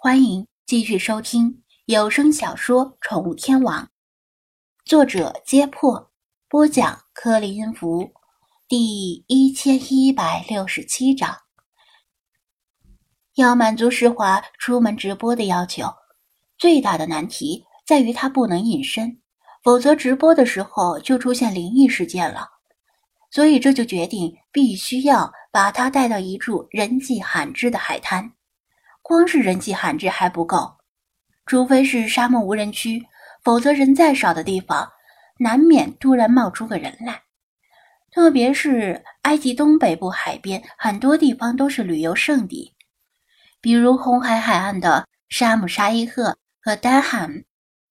[0.00, 3.84] 欢迎继续收听有声小说《宠物天王》，
[4.84, 6.12] 作者：揭破，
[6.48, 8.12] 播讲：颗粒音符，
[8.68, 11.36] 第一千一百六十七章。
[13.34, 15.92] 要满足石华出门直播的要求，
[16.56, 19.20] 最大的难题在于他不能隐身，
[19.64, 22.46] 否则直播的时候就出现灵异事件了。
[23.32, 28.32] 所以这就决定必须要把他带到一处人迹罕至的海滩。
[29.08, 30.76] 光是人迹罕至还不够，
[31.46, 33.02] 除非是沙漠无人区，
[33.42, 34.86] 否则人再少的地方，
[35.38, 37.22] 难免突然冒出个人来。
[38.10, 42.74] 特别是埃及东北部海边，很多地方都是旅游胜地，
[43.62, 47.44] 比如红海海岸的沙姆沙伊赫和丹罕，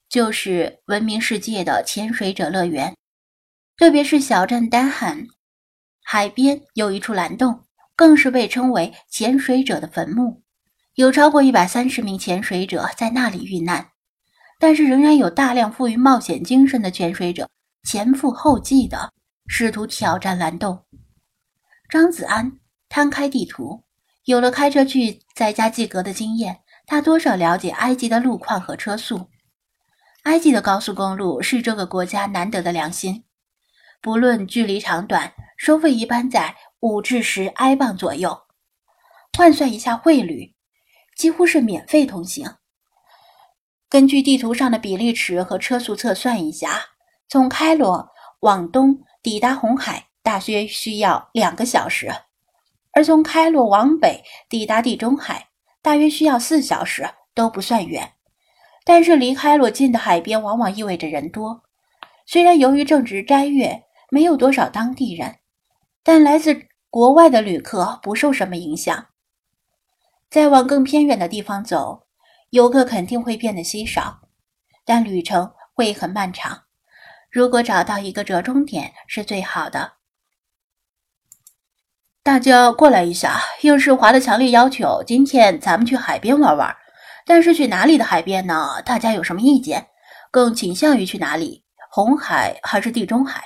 [0.08, 2.95] 就是闻名世界的潜水者乐园。
[3.75, 5.25] 特别是小镇丹罕
[6.03, 7.63] 海边有一处蓝洞，
[7.95, 10.44] 更是被称为潜水者的坟墓。
[10.97, 13.91] 有超过一百三十名潜水者在那里遇难，
[14.59, 17.47] 但是仍然有大量富于冒险精神的潜水者
[17.83, 19.13] 前赴后继的
[19.45, 20.83] 试图挑战蓝洞。
[21.88, 22.52] 张子安
[22.89, 23.83] 摊开地图，
[24.25, 29.29] 有了开车去在家季格的经验，他多少了解埃及的路况和车速。
[30.23, 33.23] 埃及的高速公路是这个国家难得的良心，
[34.02, 38.35] 不论距离长短，收费一般在五至十埃镑左右，
[39.38, 40.56] 换算一下汇率。
[41.17, 42.55] 几乎是免费通行。
[43.89, 46.81] 根据地图上的比例尺和车速测算一下，
[47.27, 48.09] 从开罗
[48.41, 52.11] 往东抵达红海大约需要两个小时，
[52.91, 55.47] 而从开罗往北抵达地中海
[55.81, 58.13] 大约需要四小时，都不算远。
[58.83, 61.63] 但是离开罗近的海边往往意味着人多。
[62.25, 65.38] 虽然由于正值斋月，没有多少当地人，
[66.03, 69.07] 但来自国外的旅客不受什么影响。
[70.30, 72.08] 再往更偏远的地方走，
[72.50, 74.20] 游客肯定会变得稀少，
[74.86, 76.64] 但旅程会很漫长。
[77.31, 79.94] 如果找到一个折中点是最好的。
[82.24, 86.75] 大家过来一下，应世华的强烈要求，今天咱们去海边玩玩。
[87.25, 88.81] 但是去哪里的海边呢？
[88.85, 89.88] 大家有什么意见？
[90.31, 91.63] 更倾向于去哪里？
[91.90, 93.44] 红海还是地中海？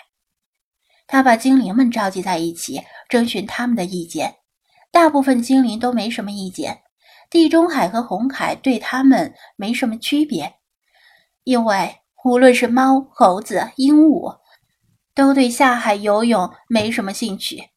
[1.05, 4.40] 他把精灵们召集在一起，征询他们的意见。
[4.91, 6.81] 大部分精灵都没什么意见，
[7.29, 10.55] 地中海和红海对他们没什么区别，
[11.43, 14.39] 因为无论是猫、猴子、鹦鹉，
[15.15, 17.69] 都对下海游泳没什么兴趣。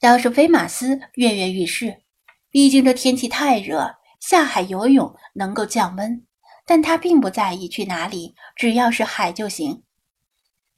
[0.00, 2.02] 倒是菲马斯跃跃欲试，
[2.50, 6.24] 毕竟这天气太热，下海游泳能够降温，
[6.64, 9.82] 但他并不在意去哪里，只要是海就行。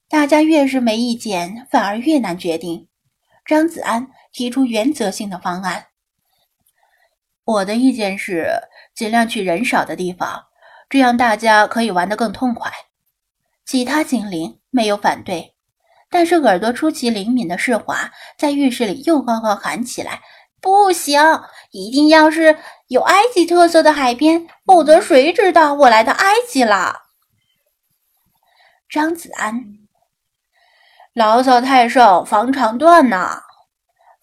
[0.09, 2.89] 大家越是没意见，反而越难决定。
[3.47, 5.87] 张子安提出原则性的方案。
[7.45, 8.49] 我的意见是
[8.95, 10.45] 尽量去人少的地方，
[10.91, 12.71] 这样大家可以玩得更痛快。
[13.65, 15.55] 其他精灵没有反对，
[16.11, 20.21] 但是耳朵出奇灵敏的世华在浴室里又高高喊起来
[20.61, 21.21] ：“不行，
[21.71, 22.59] 一定要是
[22.89, 27.03] 有埃及特色的海边，否则谁知道我来到埃及了？”
[28.91, 29.79] 张子安。
[31.15, 33.41] 牢骚太盛，防肠断呐！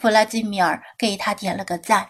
[0.02, 2.10] 弗拉基米尔给他点了个赞。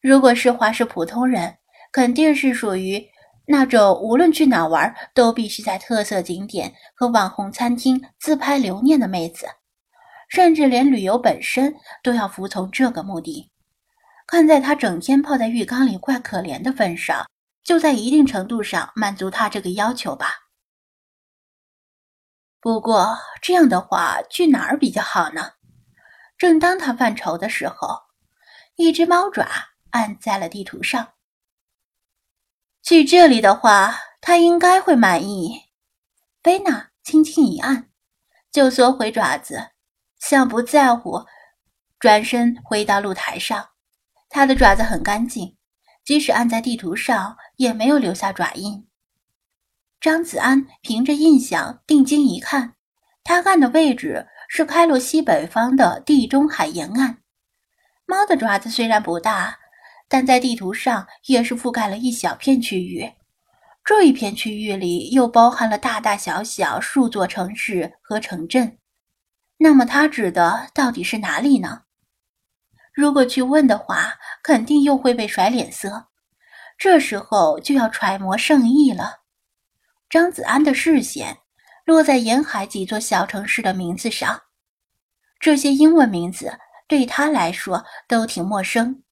[0.00, 1.58] 如果是华氏普通人，
[1.92, 3.06] 肯定是属于
[3.46, 9.46] 那种无论去哪玩都必须在特色景点和网红餐厅自拍留念的妹子，
[10.30, 13.50] 甚至连旅游本身都要服从这个目的。
[14.26, 17.28] 看在他整天泡在浴缸里怪可怜的份上，
[17.62, 20.28] 就在一定程度上满足他这个要求吧。
[22.60, 25.50] 不过这样的话，去哪儿比较好呢？
[26.40, 27.86] 正当他犯愁的时候，
[28.76, 29.46] 一只猫爪
[29.90, 31.12] 按在了地图上。
[32.82, 35.64] 去这里的话，他应该会满意。
[36.40, 37.90] 贝娜轻轻一按，
[38.50, 39.72] 就缩回爪子，
[40.18, 41.26] 像不在乎，
[41.98, 43.68] 转身回到露台上。
[44.30, 45.58] 他的爪子很干净，
[46.06, 48.88] 即使按在地图上，也没有留下爪印。
[50.00, 52.76] 张子安凭着印象定睛一看，
[53.22, 57.18] 他按的位置是开罗西北方的地中海沿岸。
[58.04, 59.56] 猫的爪子虽然不大，
[60.08, 63.08] 但在地图上也是覆盖了一小片区域。
[63.84, 68.76] 这一片区域里又包含了大大小小数座城市和城镇。
[69.56, 71.82] 那么他指的到底是哪里呢？
[72.92, 76.08] 如果去问的话，肯定又会被甩脸色。
[76.76, 79.20] 这时候就要揣摩圣意了。
[80.08, 81.38] 张子安的视线
[81.90, 84.42] 落在沿海几座小城市的名字上，
[85.40, 86.56] 这些英文名字
[86.86, 89.02] 对他来说都挺陌生。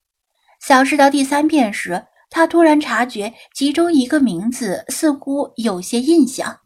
[0.61, 6.61] 小试到第三遍时，他突然察觉其中一个名字似乎有些印象。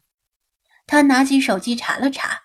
[0.87, 2.43] 他拿起手机查了查，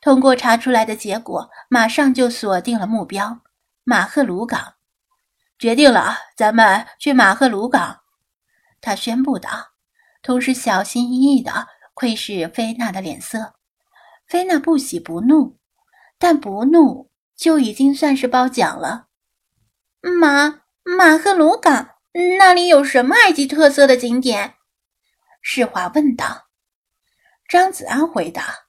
[0.00, 3.40] 通过查出来的结果，马上就锁定了目标——
[3.82, 4.74] 马赫鲁港。
[5.58, 8.02] 决定了，咱们去马赫鲁港。
[8.80, 9.50] 他宣布道，
[10.22, 13.54] 同时小心翼翼地窥视菲娜的脸色。
[14.28, 15.56] 菲娜不喜不怒，
[16.18, 19.06] 但不怒就已经算是褒奖了。
[20.02, 21.94] 马马赫鲁港
[22.38, 24.56] 那里有什么埃及特色的景点？
[25.40, 26.48] 世华问道。
[27.48, 28.66] 张子安回答：“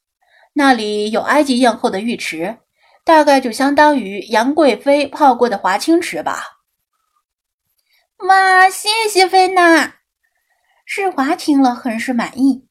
[0.53, 2.59] 那里有埃及艳后的浴池，
[3.03, 6.43] 大概就相当于杨贵妃泡过的华清池吧。”
[8.29, 9.95] 哇，谢谢菲娜！
[10.85, 12.66] 世华听了很是满意，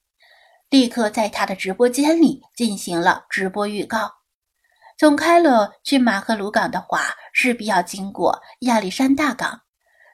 [0.77, 4.13] 立刻在他的直播间里进行了直播预告。
[4.99, 9.59] 从开罗去马赫鲁港的话，势必要经过亚历山大港，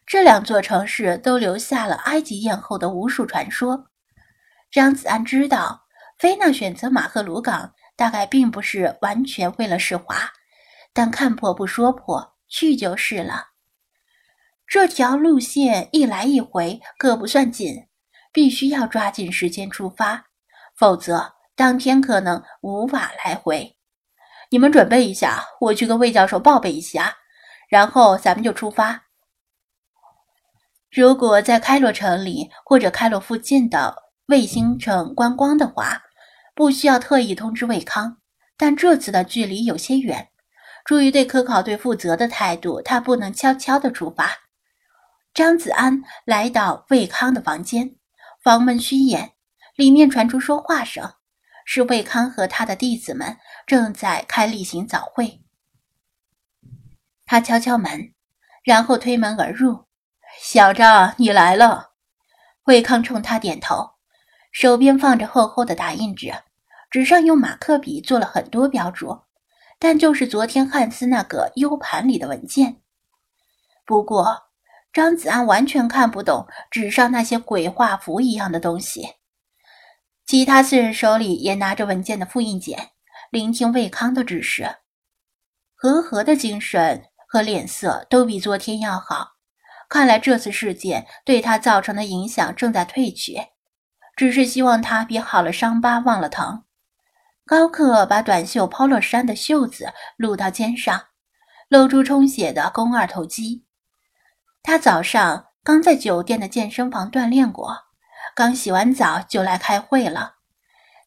[0.07, 3.87] 这两座城市都留下了埃及艳后的无数传说。
[4.71, 5.83] 张子安知道，
[6.17, 10.31] 菲娜选择马赫鲁港大概并不是完全为了世华，
[10.93, 13.49] 但看破不说破，去就是了。
[14.69, 17.89] 这条路线一来一回可不算紧，
[18.33, 20.27] 必须要抓紧时间出发，
[20.83, 23.77] 否则当天可能无法来回。
[24.51, 27.15] 你们准备一下，我去跟魏教授报备一下，
[27.69, 29.05] 然后咱们就出发。
[30.91, 33.95] 如果在开罗城里或者开罗附近的
[34.27, 36.03] 卫星城观光的话，
[36.53, 38.17] 不需要特意通知魏康，
[38.57, 40.31] 但这次的距离有些远，
[40.85, 44.33] 出于对科考队负责的态度，他不能悄悄的出发。
[45.33, 47.95] 张子安来到魏康的房间，
[48.43, 49.31] 房门虚掩，
[49.75, 51.15] 里面传出说话声，
[51.65, 53.37] 是魏康和他的弟子们
[53.67, 55.41] 正在开例行早会。
[57.25, 58.13] 他敲敲门，
[58.63, 59.87] 然后推门而入
[60.41, 61.93] ：“小张，你来了。”
[62.65, 63.93] 魏康冲他点头，
[64.51, 66.33] 手边放着厚厚的打印纸，
[66.91, 69.23] 纸上用马克笔做了很多标注，
[69.79, 72.81] 但就是昨天汉斯那个 U 盘里的文件。
[73.85, 74.51] 不过。
[74.93, 79.09] 张子安完全看不懂纸上那些鬼画符一样的东西。
[80.27, 82.91] 其他四人手里也拿着文件的复印件，
[83.31, 84.77] 聆听魏康的指示。
[85.75, 89.33] 和和的精神和脸色都比昨天要好，
[89.89, 93.39] 看来这次事件对他造成的影响正在褪去。
[94.15, 96.65] 只是希望他别好了伤疤忘了疼。
[97.45, 101.03] 高克把短袖 polo 衫的袖子撸到肩上，
[101.69, 103.65] 露出充血的肱二头肌。
[104.63, 107.77] 他早上刚在酒店的健身房锻炼过，
[108.35, 110.37] 刚洗完澡就来开会了。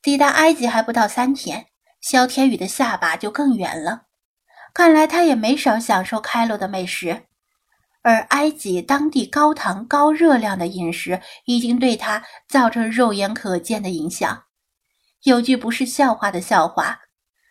[0.02, 1.68] 抵达埃及还不到三天，
[2.00, 4.04] 肖天宇的下巴就更圆了。
[4.74, 7.24] 看来他也没少享受开罗的美食，
[8.04, 14.44] 而埃及当地高糖高热量的饮食已经对他造成肉眼可见的影响。
[15.24, 17.00] 有句不是笑话的笑话，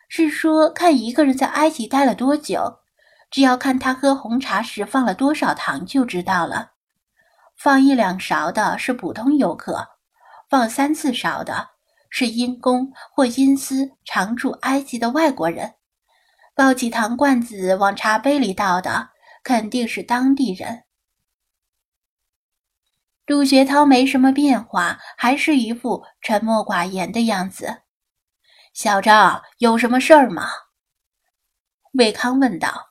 [0.09, 2.81] 是说看一个人在埃及待了多久。
[3.31, 6.74] 只要看他喝红茶时放了多少糖就知道了。
[7.57, 9.87] 放一两勺的是普通游客，
[10.51, 11.71] 放三四勺的
[12.11, 15.75] 是因公或因私常驻埃及的外国人。
[16.55, 19.11] 抱起糖罐子往茶杯里倒的
[19.43, 20.85] 肯定是当地人。
[23.27, 27.83] 杜学涛没什么变化，还是一副沉默寡言的样子。
[28.75, 30.49] 小张有什么事儿吗？
[31.93, 32.91] 魏康问道。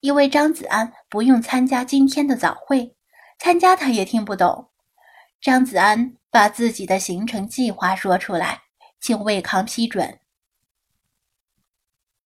[0.00, 2.96] 因为张子安不用参加今天的早会，
[3.42, 4.68] 参加他也听不懂。
[5.40, 8.60] 张子安把自己的行程计划说出来，
[9.00, 10.20] 请魏康批准。